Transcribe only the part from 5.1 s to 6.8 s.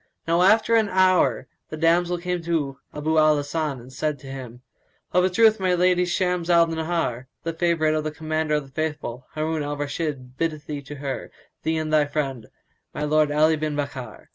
"Of a truth my lady Shams al